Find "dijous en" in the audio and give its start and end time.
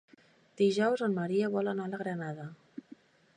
0.61-1.13